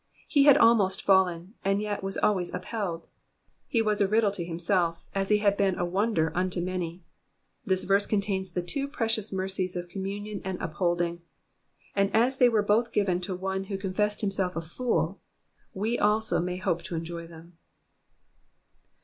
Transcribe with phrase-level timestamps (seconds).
[0.27, 3.05] He had almost fallen, and yet was always upheld.
[3.67, 7.03] He was a riddle to himself, as he had been a wonder unto many.
[7.67, 11.21] This verse contains the two precious mercies of communion and upholding,
[11.95, 15.19] and as they were both given to one who confessed himself a fool,
[15.71, 17.57] we also may hope to enjoy them.